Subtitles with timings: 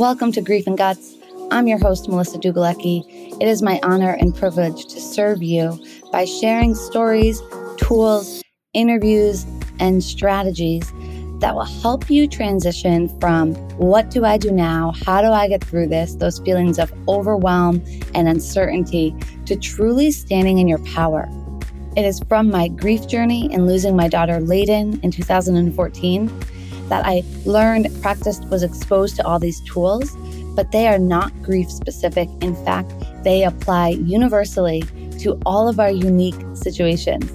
[0.00, 1.14] Welcome to Grief and Guts.
[1.50, 3.04] I'm your host, Melissa Dugalecki.
[3.38, 5.78] It is my honor and privilege to serve you
[6.10, 7.42] by sharing stories,
[7.76, 8.42] tools,
[8.72, 9.44] interviews,
[9.78, 10.90] and strategies
[11.40, 14.94] that will help you transition from what do I do now?
[15.04, 16.14] How do I get through this?
[16.14, 21.28] Those feelings of overwhelm and uncertainty to truly standing in your power.
[21.94, 26.28] It is from my grief journey in losing my daughter Layden in 2014
[26.90, 30.14] that I learned, practiced, was exposed to all these tools,
[30.54, 32.28] but they are not grief specific.
[32.42, 32.92] In fact,
[33.24, 34.82] they apply universally
[35.20, 37.30] to all of our unique situations.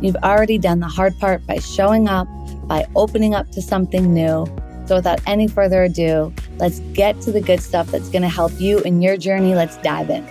[0.00, 2.28] You've already done the hard part by showing up,
[2.68, 4.46] by opening up to something new.
[4.86, 8.52] So, without any further ado, let's get to the good stuff that's going to help
[8.60, 9.54] you in your journey.
[9.54, 10.24] Let's dive in.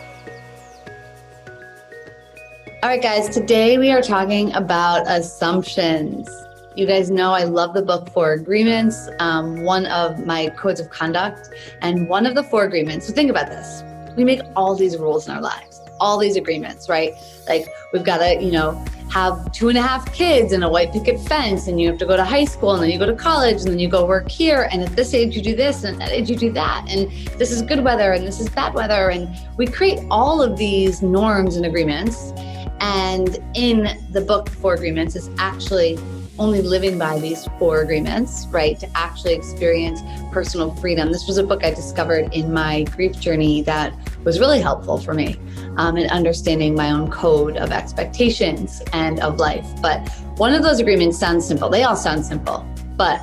[2.84, 6.30] All right, guys, today we are talking about assumptions.
[6.76, 10.90] You guys know I love the book Four Agreements, um, one of my codes of
[10.90, 11.48] conduct,
[11.82, 13.08] and one of the four agreements.
[13.08, 13.82] So think about this.
[14.18, 17.14] We make all these rules in our lives, all these agreements, right?
[17.48, 20.92] Like we've got to, you know, have two and a half kids and a white
[20.92, 23.16] picket fence, and you have to go to high school, and then you go to
[23.16, 25.96] college, and then you go work here, and at this age you do this, and
[25.96, 27.10] at that age you do that, and
[27.40, 31.02] this is good weather, and this is bad weather, and we create all of these
[31.02, 32.34] norms and agreements.
[32.82, 35.98] And in the book Four Agreements it's actually
[36.38, 41.12] only living by these four agreements, right, to actually experience personal freedom.
[41.12, 45.14] This was a book I discovered in my grief journey that was really helpful for
[45.14, 45.38] me
[45.78, 49.66] um, in understanding my own code of expectations and of life.
[49.82, 51.70] But one of those agreements sounds simple.
[51.70, 52.66] They all sound simple,
[52.98, 53.22] but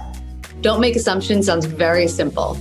[0.60, 2.56] don't make assumptions sounds very simple,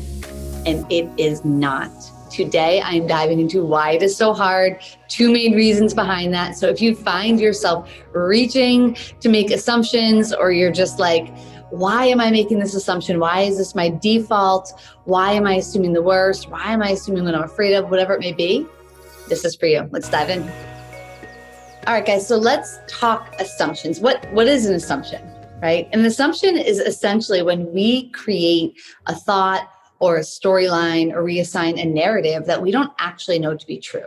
[0.66, 1.92] and it is not.
[2.32, 6.58] Today, I'm diving into why it is so hard, two main reasons behind that.
[6.58, 11.36] So, if you find yourself reaching to make assumptions, or you're just like,
[11.72, 13.20] why am I making this assumption?
[13.20, 14.80] Why is this my default?
[15.06, 16.50] Why am I assuming the worst?
[16.50, 17.90] Why am I assuming what I'm afraid of?
[17.90, 18.66] Whatever it may be,
[19.28, 19.88] this is for you.
[19.92, 20.42] Let's dive in.
[21.88, 22.28] All right, guys.
[22.28, 24.00] So let's talk assumptions.
[24.00, 25.22] What what is an assumption,
[25.62, 25.90] right?
[25.94, 29.68] An assumption is essentially when we create a thought
[30.02, 34.04] or a storyline or reassign a narrative that we don't actually know to be true.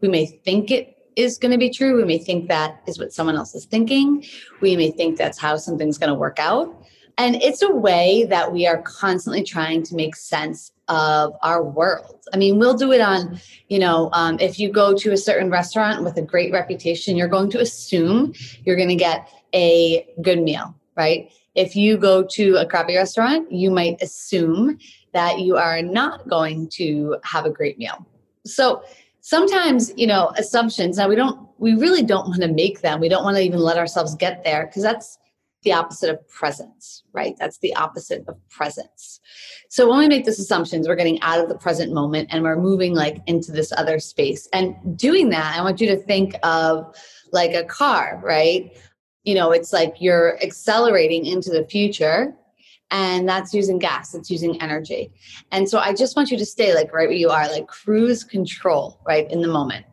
[0.00, 1.96] We may think it is going to be true.
[1.96, 4.24] We may think that is what someone else is thinking.
[4.60, 6.86] We may think that's how something's going to work out.
[7.18, 12.24] And it's a way that we are constantly trying to make sense of our world.
[12.32, 15.50] I mean, we'll do it on, you know, um, if you go to a certain
[15.50, 18.32] restaurant with a great reputation, you're going to assume
[18.64, 21.30] you're going to get a good meal, right?
[21.54, 24.78] If you go to a crappy restaurant, you might assume
[25.12, 28.06] that you are not going to have a great meal.
[28.46, 28.82] So
[29.20, 33.00] sometimes, you know, assumptions, now we don't, we really don't want to make them.
[33.00, 35.18] We don't want to even let ourselves get there because that's
[35.62, 37.36] the opposite of presence, right?
[37.38, 39.20] That's the opposite of presence.
[39.68, 42.60] So when we make these assumptions, we're getting out of the present moment and we're
[42.60, 44.48] moving like into this other space.
[44.52, 46.96] And doing that, I want you to think of
[47.32, 48.76] like a car, right?
[49.24, 52.34] You know, it's like you're accelerating into the future
[52.92, 55.10] and that's using gas it's using energy.
[55.50, 58.22] And so i just want you to stay like right where you are like cruise
[58.22, 59.86] control right in the moment.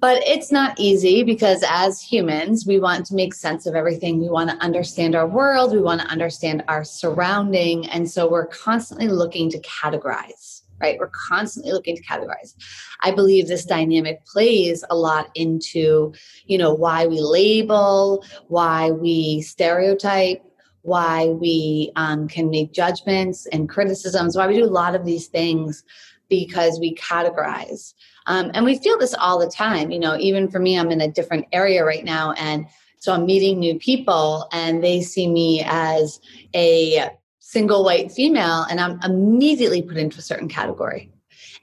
[0.00, 4.18] But it's not easy because as humans we want to make sense of everything.
[4.18, 8.46] We want to understand our world we want to understand our surrounding and so we're
[8.46, 12.54] constantly looking to categorize right we're constantly looking to categorize
[13.00, 16.12] i believe this dynamic plays a lot into
[16.46, 20.42] you know why we label why we stereotype
[20.82, 25.26] why we um, can make judgments and criticisms, why we do a lot of these
[25.26, 25.84] things
[26.28, 27.94] because we categorize.
[28.26, 29.90] Um, and we feel this all the time.
[29.90, 32.32] You know, even for me, I'm in a different area right now.
[32.32, 32.66] And
[32.98, 36.20] so I'm meeting new people and they see me as
[36.54, 37.10] a
[37.50, 41.10] single white female and I'm immediately put into a certain category.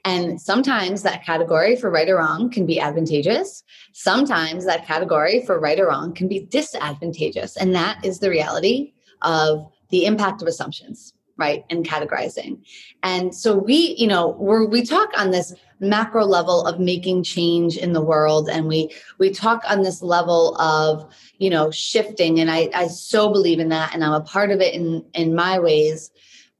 [0.04, 3.62] And sometimes that category for right or wrong can be advantageous.
[3.94, 7.56] Sometimes that category for right or wrong can be disadvantageous.
[7.56, 8.92] And that is the reality
[9.22, 12.60] of the impact of assumptions right and categorizing
[13.02, 17.76] and so we you know we're we talk on this macro level of making change
[17.76, 18.48] in the world.
[18.48, 22.40] And we we talk on this level of you know shifting.
[22.40, 25.34] And i i so believe in that and i'm a part of it in in
[25.34, 26.10] my ways.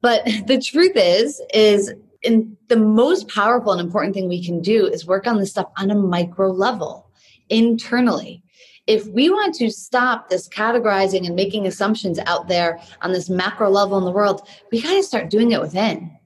[0.01, 4.85] But the truth is is in the most powerful and important thing we can do
[4.85, 7.09] is work on this stuff on a micro level
[7.49, 8.43] internally.
[8.87, 13.69] If we want to stop this categorizing and making assumptions out there on this macro
[13.69, 16.18] level in the world, we got to start doing it within.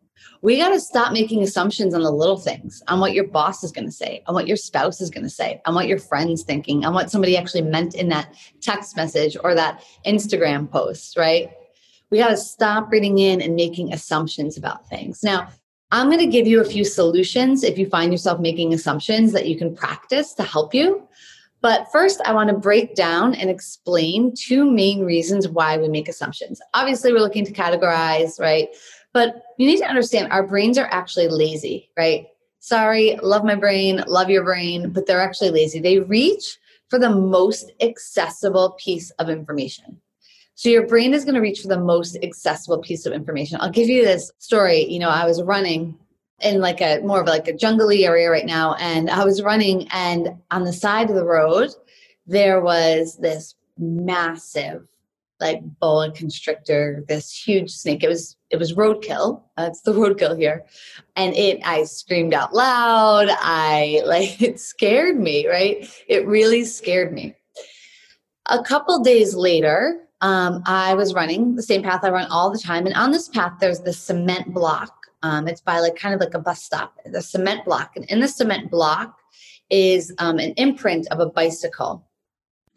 [0.44, 3.72] We got to stop making assumptions on the little things, on what your boss is
[3.72, 6.44] going to say, on what your spouse is going to say, on what your friends
[6.44, 11.50] thinking, on what somebody actually meant in that text message or that Instagram post, right?
[12.10, 15.24] We got to stop reading in and making assumptions about things.
[15.24, 15.48] Now,
[15.92, 19.48] I'm going to give you a few solutions if you find yourself making assumptions that
[19.48, 21.08] you can practice to help you.
[21.62, 26.10] But first, I want to break down and explain two main reasons why we make
[26.10, 26.60] assumptions.
[26.74, 28.68] Obviously, we're looking to categorize, right?
[29.14, 32.28] But you need to understand our brains are actually lazy, right?
[32.60, 35.80] Sorry, love my brain, love your brain, but they're actually lazy.
[35.80, 36.58] They reach
[36.90, 40.00] for the most accessible piece of information.
[40.56, 43.58] So your brain is going to reach for the most accessible piece of information.
[43.60, 44.86] I'll give you this story.
[44.86, 45.98] You know, I was running
[46.42, 49.88] in like a more of like a jungly area right now, and I was running,
[49.92, 51.72] and on the side of the road,
[52.28, 54.88] there was this massive
[55.40, 58.04] like boa constrictor, this huge snake.
[58.04, 59.44] It was it was roadkill.
[59.58, 60.66] That's the roadkill here,
[61.16, 61.60] and it.
[61.66, 63.28] I screamed out loud.
[63.30, 65.48] I like it scared me.
[65.48, 67.36] Right, it really scared me.
[68.48, 72.58] A couple days later, um, I was running the same path I run all the
[72.58, 72.86] time.
[72.86, 74.96] And on this path, there's the cement block.
[75.22, 77.92] Um, it's by like kind of like a bus stop, the cement block.
[77.96, 79.18] And in the cement block
[79.70, 82.08] is um, an imprint of a bicycle.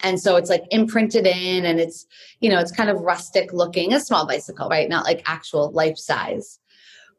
[0.00, 2.06] And so it's like imprinted in and it's,
[2.40, 4.88] you know, it's kind of rustic looking, a small bicycle, right?
[4.88, 6.58] Not like actual life size.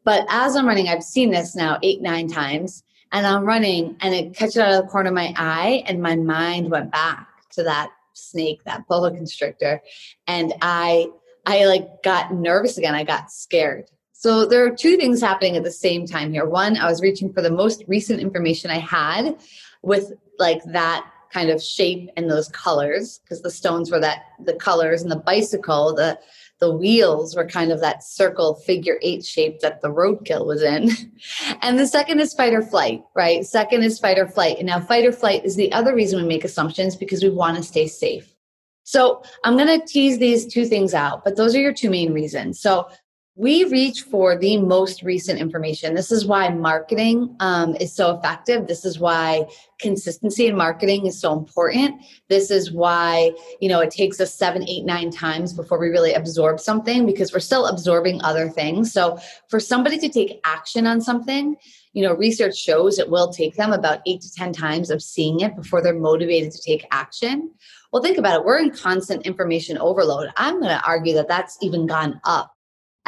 [0.04, 2.84] But as I'm running, I've seen this now eight, nine times.
[3.10, 6.14] And I'm running and it catches out of the corner of my eye and my
[6.14, 9.80] mind went back to that snake, that boa constrictor.
[10.26, 11.08] And I
[11.46, 12.94] I like got nervous again.
[12.94, 13.90] I got scared.
[14.12, 16.44] So there are two things happening at the same time here.
[16.44, 19.38] One, I was reaching for the most recent information I had
[19.82, 24.54] with like that kind of shape and those colors because the stones were that the
[24.54, 26.18] colors and the bicycle the
[26.60, 30.90] the wheels were kind of that circle figure eight shape that the roadkill was in.
[31.62, 33.46] and the second is fight or flight, right?
[33.46, 34.58] Second is fight or flight.
[34.58, 37.56] And now, fight or flight is the other reason we make assumptions because we want
[37.56, 38.34] to stay safe.
[38.82, 42.12] So, I'm going to tease these two things out, but those are your two main
[42.12, 42.60] reasons.
[42.60, 42.88] So,
[43.38, 45.94] we reach for the most recent information.
[45.94, 48.66] This is why marketing um, is so effective.
[48.66, 49.46] This is why
[49.78, 52.02] consistency in marketing is so important.
[52.28, 53.30] This is why,
[53.60, 57.32] you know, it takes us seven, eight, nine times before we really absorb something because
[57.32, 58.92] we're still absorbing other things.
[58.92, 61.54] So for somebody to take action on something,
[61.92, 65.40] you know, research shows it will take them about eight to 10 times of seeing
[65.40, 67.52] it before they're motivated to take action.
[67.92, 68.44] Well, think about it.
[68.44, 70.30] We're in constant information overload.
[70.36, 72.57] I'm going to argue that that's even gone up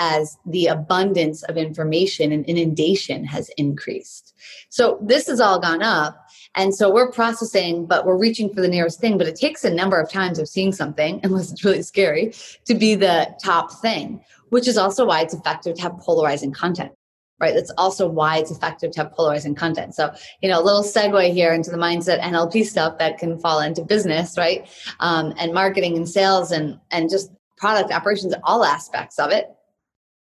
[0.01, 4.35] as the abundance of information and inundation has increased.
[4.71, 6.27] So this has all gone up.
[6.55, 9.19] And so we're processing, but we're reaching for the nearest thing.
[9.19, 12.33] But it takes a number of times of seeing something, unless it's really scary,
[12.65, 16.93] to be the top thing, which is also why it's effective to have polarizing content.
[17.39, 17.55] Right.
[17.55, 19.95] That's also why it's effective to have polarizing content.
[19.95, 20.13] So,
[20.43, 23.83] you know, a little segue here into the mindset NLP stuff that can fall into
[23.83, 24.69] business, right?
[25.01, 29.47] Um, and marketing and sales and and just product operations, all aspects of it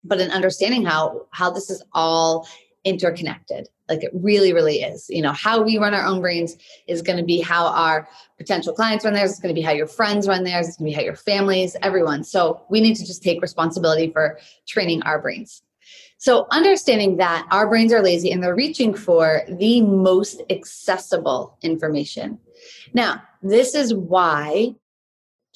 [0.07, 2.49] but in understanding how how this is all
[2.85, 5.09] interconnected like it really really is.
[5.09, 6.57] You know how we run our own brains
[6.87, 8.09] is going to be how our
[8.39, 10.91] potential clients run theirs it's going to be how your friends run theirs it's going
[10.91, 12.25] to be how your families everyone.
[12.25, 15.63] So we need to just take responsibility for training our brains.
[16.19, 22.39] So understanding that our brains are lazy and they're reaching for the most accessible information.
[22.95, 24.75] Now this is why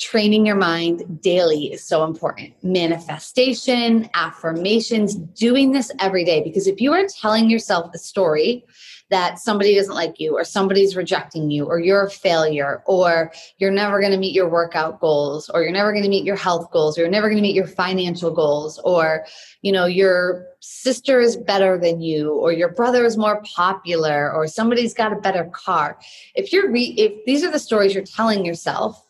[0.01, 2.55] training your mind daily is so important.
[2.63, 6.43] Manifestation, affirmations, doing this every day.
[6.43, 8.65] Because if you are telling yourself a story
[9.11, 13.71] that somebody doesn't like you, or somebody's rejecting you, or you're a failure, or you're
[13.71, 16.71] never going to meet your workout goals, or you're never going to meet your health
[16.71, 19.27] goals, or you're never going to meet your financial goals, or
[19.63, 24.47] you know your sister is better than you, or your brother is more popular, or
[24.47, 25.99] somebody's got a better car.
[26.37, 29.05] If you're re- if these are the stories you're telling yourself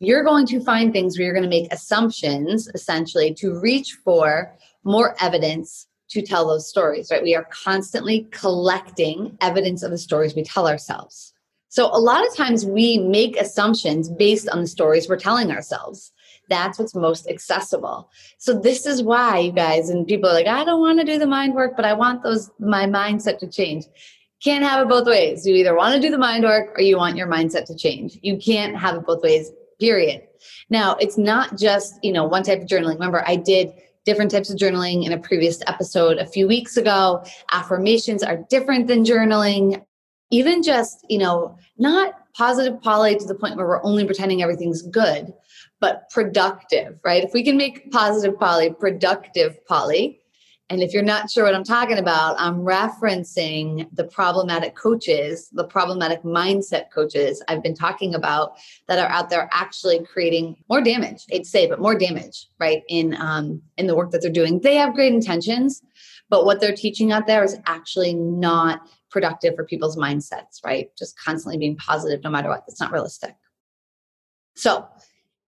[0.00, 4.54] you're going to find things where you're going to make assumptions essentially to reach for
[4.84, 7.22] more evidence to tell those stories, right?
[7.22, 11.34] We are constantly collecting evidence of the stories we tell ourselves.
[11.68, 16.12] So a lot of times we make assumptions based on the stories we're telling ourselves.
[16.48, 18.10] That's what's most accessible.
[18.38, 21.18] So this is why you guys and people are like, I don't want to do
[21.18, 23.84] the mind work, but I want those my mindset to change.
[24.42, 25.46] Can't have it both ways.
[25.46, 28.18] You either want to do the mind work or you want your mindset to change.
[28.22, 29.50] You can't have it both ways
[29.80, 30.22] period.
[30.70, 32.94] Now, it's not just, you know, one type of journaling.
[32.94, 33.72] Remember, I did
[34.04, 37.24] different types of journaling in a previous episode a few weeks ago.
[37.52, 39.82] Affirmations are different than journaling.
[40.30, 44.82] Even just, you know, not positive Polly to the point where we're only pretending everything's
[44.82, 45.32] good,
[45.80, 47.24] but productive, right?
[47.24, 50.20] If we can make positive Polly productive Polly,
[50.70, 55.64] and if you're not sure what I'm talking about, I'm referencing the problematic coaches, the
[55.64, 61.24] problematic mindset coaches I've been talking about that are out there actually creating more damage.
[61.32, 62.82] I'd say, but more damage, right?
[62.88, 65.82] In um, in the work that they're doing, they have great intentions,
[66.28, 70.90] but what they're teaching out there is actually not productive for people's mindsets, right?
[70.98, 72.64] Just constantly being positive no matter what.
[72.68, 73.34] It's not realistic.
[74.54, 74.86] So,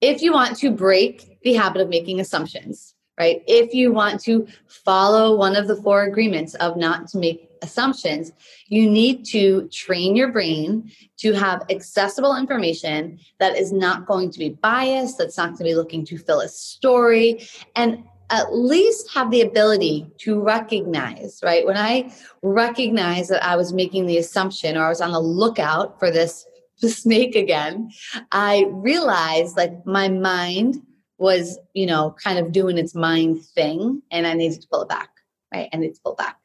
[0.01, 3.43] if you want to break the habit of making assumptions, right?
[3.47, 8.33] If you want to follow one of the four agreements of not to make assumptions,
[8.69, 14.39] you need to train your brain to have accessible information that is not going to
[14.39, 17.47] be biased, that's not going to be looking to fill a story,
[17.77, 21.67] and at least have the ability to recognize, right?
[21.67, 25.99] When I recognize that I was making the assumption or I was on the lookout
[25.99, 26.47] for this
[26.77, 27.91] snake again,
[28.33, 30.81] I realized like my mind
[31.21, 34.89] was, you know, kind of doing its mind thing and I needed to pull it
[34.89, 35.11] back,
[35.53, 35.69] right?
[35.73, 36.39] I need to pull back.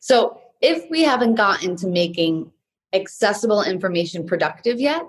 [0.00, 2.52] So if we haven't gotten to making
[2.92, 5.02] accessible information productive yet,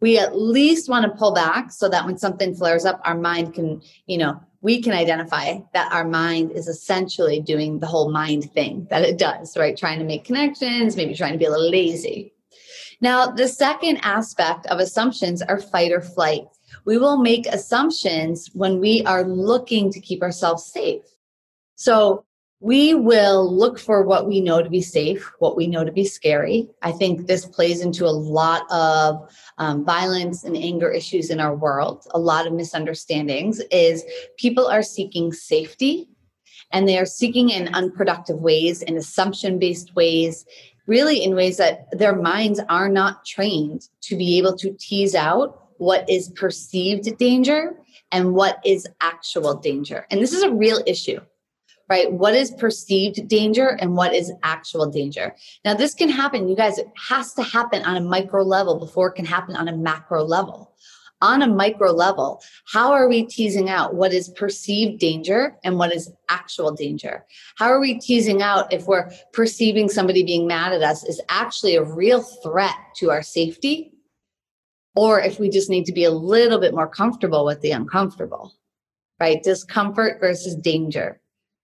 [0.00, 3.54] we at least want to pull back so that when something flares up, our mind
[3.54, 8.50] can, you know, we can identify that our mind is essentially doing the whole mind
[8.52, 9.76] thing that it does, right?
[9.76, 12.32] Trying to make connections, maybe trying to be a little lazy.
[13.00, 16.48] Now, the second aspect of assumptions are fight or flight.
[16.84, 21.02] We will make assumptions when we are looking to keep ourselves safe.
[21.76, 22.24] So,
[22.60, 26.04] we will look for what we know to be safe, what we know to be
[26.04, 26.68] scary.
[26.82, 31.54] I think this plays into a lot of um, violence and anger issues in our
[31.54, 33.60] world, a lot of misunderstandings.
[33.70, 34.04] Is
[34.38, 36.08] people are seeking safety
[36.72, 40.44] and they are seeking in unproductive ways, in assumption based ways,
[40.88, 45.67] really in ways that their minds are not trained to be able to tease out
[45.78, 47.76] what is perceived danger
[48.12, 50.06] and what is actual danger.
[50.10, 51.20] And this is a real issue
[51.88, 52.12] right?
[52.12, 55.34] What is perceived danger and what is actual danger?
[55.64, 59.08] Now, this can happen, you guys, it has to happen on a micro level before
[59.08, 60.74] it can happen on a macro level.
[61.20, 62.40] On a micro level,
[62.72, 67.24] how are we teasing out what is perceived danger and what is actual danger?
[67.56, 71.74] How are we teasing out if we're perceiving somebody being mad at us is actually
[71.74, 73.97] a real threat to our safety?
[74.96, 78.54] Or if we just need to be a little bit more comfortable with the uncomfortable,
[79.20, 79.42] right?
[79.42, 81.20] Discomfort versus danger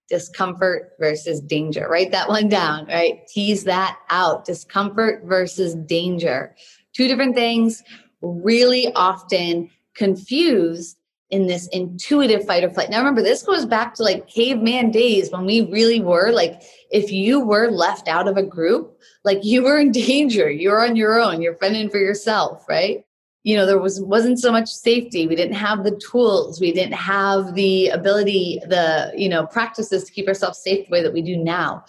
[0.09, 1.87] discomfort versus danger.
[1.89, 3.27] Write that one down, right?
[3.27, 4.45] Tease that out.
[4.45, 6.55] Discomfort versus danger.
[6.93, 7.83] Two different things,
[8.21, 10.97] really often confused
[11.31, 12.89] in this intuitive fight or flight.
[12.89, 17.11] Now, remember, this goes back to like caveman days when we really were like, if
[17.11, 21.19] you were left out of a group, like you were in danger, you're on your
[21.19, 23.05] own, you're fending for yourself, right?
[23.45, 25.27] You know there was wasn't so much safety.
[25.27, 26.59] We didn't have the tools.
[26.59, 31.03] We didn't have the ability the you know practices to keep ourselves safe the way
[31.03, 31.85] that we do now.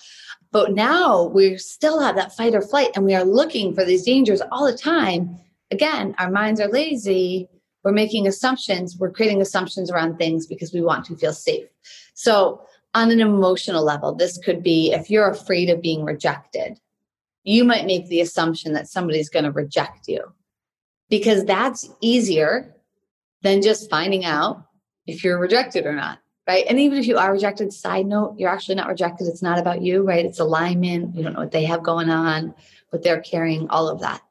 [0.52, 4.04] But now we still have that fight or flight and we are looking for these
[4.04, 5.38] dangers all the time.
[5.70, 7.48] Again our minds are lazy.
[7.82, 8.98] We're making assumptions.
[8.98, 11.68] We're creating assumptions around things because we want to feel safe.
[12.12, 12.60] So
[12.92, 16.78] on an emotional level this could be if you're afraid of being rejected
[17.44, 20.20] you might make the assumption that somebody's going to reject you
[21.08, 22.74] because that's easier
[23.42, 24.64] than just finding out
[25.06, 26.64] if you're rejected or not right?
[26.68, 29.26] And even if you are rejected side note you're actually not rejected.
[29.26, 30.24] It's not about you right?
[30.24, 31.14] It's alignment.
[31.14, 32.54] You don't know what they have going on
[32.90, 34.22] what they're carrying all of that.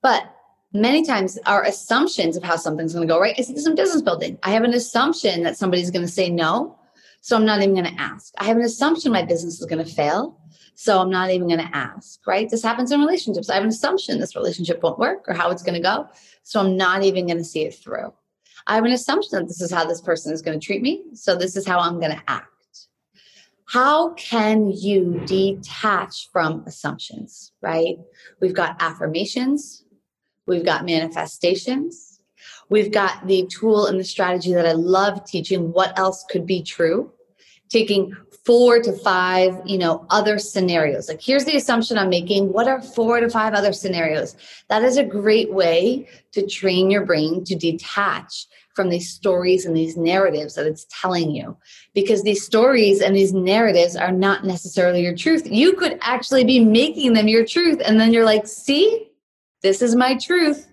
[0.00, 0.24] But
[0.72, 3.38] many times our assumptions of how something's going to go right?
[3.38, 4.38] Is some business building.
[4.42, 6.78] I have an assumption that somebody's going to say no
[7.24, 8.34] so i'm not even going to ask.
[8.38, 10.40] I have an assumption my business is going to fail
[10.74, 12.48] so I'm not even going to ask, right?
[12.48, 13.50] This happens in relationships.
[13.50, 16.08] I have an assumption this relationship won't work or how it's going to go.
[16.42, 18.12] So I'm not even going to see it through.
[18.66, 21.02] I have an assumption that this is how this person is going to treat me.
[21.14, 22.48] So this is how I'm going to act.
[23.66, 27.96] How can you detach from assumptions, right?
[28.40, 29.84] We've got affirmations,
[30.46, 32.20] we've got manifestations,
[32.68, 35.72] we've got the tool and the strategy that I love teaching.
[35.72, 37.12] What else could be true?
[37.70, 38.14] Taking
[38.44, 41.08] four to five, you know, other scenarios.
[41.08, 42.52] Like here's the assumption I'm making.
[42.52, 44.36] What are four to five other scenarios?
[44.68, 49.76] That is a great way to train your brain to detach from these stories and
[49.76, 51.56] these narratives that it's telling you
[51.94, 55.46] because these stories and these narratives are not necessarily your truth.
[55.46, 59.10] You could actually be making them your truth and then you're like, "See?
[59.62, 60.71] This is my truth."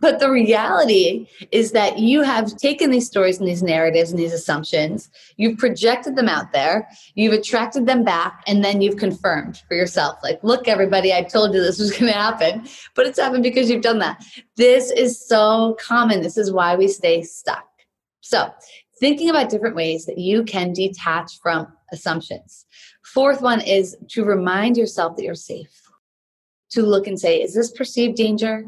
[0.00, 4.32] But the reality is that you have taken these stories and these narratives and these
[4.32, 9.74] assumptions, you've projected them out there, you've attracted them back, and then you've confirmed for
[9.74, 12.66] yourself like, look, everybody, I told you this was going to happen.
[12.94, 14.24] But it's happened because you've done that.
[14.56, 16.22] This is so common.
[16.22, 17.64] This is why we stay stuck.
[18.20, 18.52] So,
[18.98, 22.66] thinking about different ways that you can detach from assumptions.
[23.04, 25.82] Fourth one is to remind yourself that you're safe.
[26.70, 28.66] To look and say, is this perceived danger?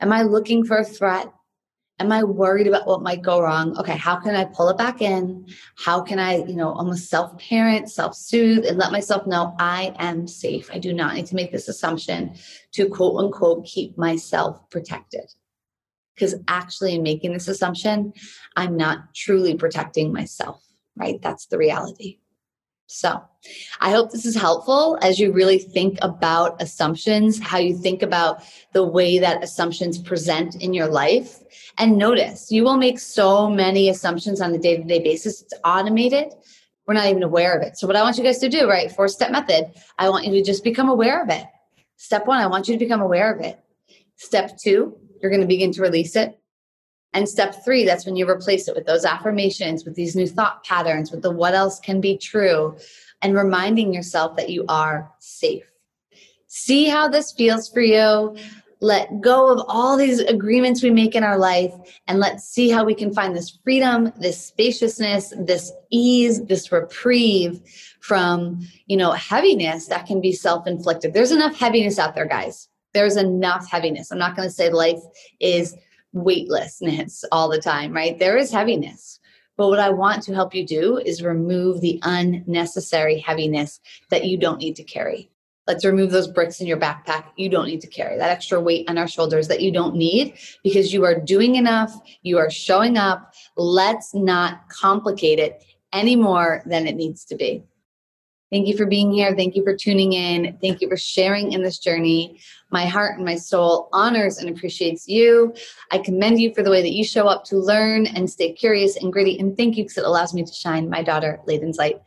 [0.00, 1.32] Am I looking for a threat?
[2.00, 3.76] Am I worried about what might go wrong?
[3.76, 5.46] Okay, how can I pull it back in?
[5.76, 9.92] How can I, you know, almost self parent, self soothe, and let myself know I
[9.98, 10.70] am safe?
[10.72, 12.36] I do not need to make this assumption
[12.72, 15.32] to quote unquote keep myself protected.
[16.14, 18.12] Because actually, in making this assumption,
[18.56, 20.64] I'm not truly protecting myself,
[20.96, 21.20] right?
[21.20, 22.18] That's the reality.
[22.90, 23.22] So
[23.80, 28.42] I hope this is helpful as you really think about assumptions, how you think about
[28.72, 31.38] the way that assumptions present in your life.
[31.76, 35.42] And notice you will make so many assumptions on a day to day basis.
[35.42, 36.32] It's automated.
[36.86, 37.76] We're not even aware of it.
[37.76, 38.90] So, what I want you guys to do, right?
[38.90, 41.44] Four step method, I want you to just become aware of it.
[41.96, 43.60] Step one, I want you to become aware of it.
[44.16, 46.37] Step two, you're going to begin to release it.
[47.18, 50.62] And step three, that's when you replace it with those affirmations, with these new thought
[50.62, 52.76] patterns, with the what else can be true,
[53.22, 55.68] and reminding yourself that you are safe.
[56.46, 58.36] See how this feels for you.
[58.80, 61.72] Let go of all these agreements we make in our life
[62.06, 67.60] and let's see how we can find this freedom, this spaciousness, this ease, this reprieve
[67.98, 71.14] from, you know, heaviness that can be self-inflicted.
[71.14, 72.68] There's enough heaviness out there, guys.
[72.94, 74.12] There's enough heaviness.
[74.12, 75.02] I'm not going to say life
[75.40, 75.74] is
[76.12, 78.18] weightlessness all the time, right?
[78.18, 79.20] There is heaviness.
[79.56, 84.38] But what I want to help you do is remove the unnecessary heaviness that you
[84.38, 85.30] don't need to carry.
[85.66, 88.88] Let's remove those bricks in your backpack you don't need to carry, that extra weight
[88.88, 92.96] on our shoulders that you don't need because you are doing enough, you are showing
[92.96, 93.34] up.
[93.56, 95.62] Let's not complicate it
[95.92, 97.64] any more than it needs to be.
[98.50, 99.34] Thank you for being here.
[99.36, 100.56] Thank you for tuning in.
[100.62, 102.40] Thank you for sharing in this journey.
[102.70, 105.54] My heart and my soul honors and appreciates you.
[105.90, 108.96] I commend you for the way that you show up to learn and stay curious
[108.96, 109.38] and gritty.
[109.38, 112.00] And thank you because it allows me to shine my daughter Layden's light.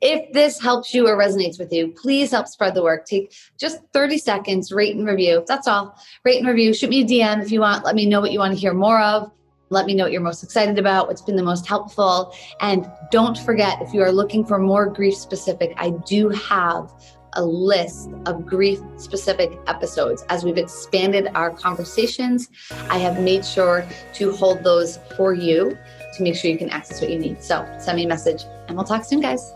[0.00, 3.04] If this helps you or resonates with you, please help spread the work.
[3.04, 5.44] Take just 30 seconds, rate and review.
[5.48, 6.00] That's all.
[6.24, 6.72] Rate and review.
[6.72, 7.84] Shoot me a DM if you want.
[7.84, 9.32] Let me know what you want to hear more of.
[9.70, 12.34] Let me know what you're most excited about, what's been the most helpful.
[12.60, 16.90] And don't forget, if you are looking for more grief specific, I do have
[17.34, 20.24] a list of grief specific episodes.
[20.30, 22.48] As we've expanded our conversations,
[22.88, 25.76] I have made sure to hold those for you
[26.14, 27.42] to make sure you can access what you need.
[27.42, 29.52] So send me a message and we'll talk soon, guys.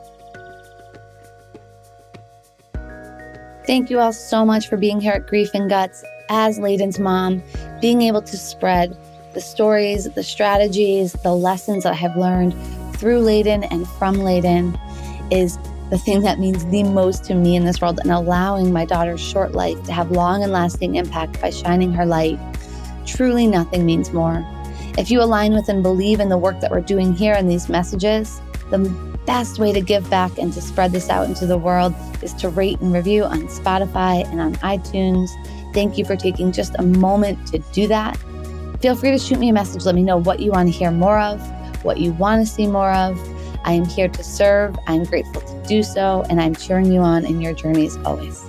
[3.67, 7.43] Thank you all so much for being here at Grief and Guts as Layden's mom,
[7.81, 8.97] being able to spread
[9.35, 12.55] the stories, the strategies, the lessons I have learned
[12.97, 14.79] through Layden and from Layden
[15.33, 15.59] is
[15.91, 19.21] the thing that means the most to me in this world and allowing my daughter's
[19.21, 22.39] short life to have long and lasting impact by shining her light.
[23.07, 24.47] Truly, nothing means more.
[24.99, 27.69] If you align with and believe in the work that we're doing here in these
[27.69, 28.41] messages,
[28.71, 28.79] the
[29.27, 32.49] best way to give back and to spread this out into the world is to
[32.49, 35.29] rate and review on Spotify and on iTunes.
[35.75, 38.19] Thank you for taking just a moment to do that.
[38.83, 39.85] Feel free to shoot me a message.
[39.85, 41.41] Let me know what you want to hear more of,
[41.85, 43.17] what you want to see more of.
[43.65, 44.77] I am here to serve.
[44.89, 48.43] I'm grateful to do so, and I'm cheering you on in your journeys always.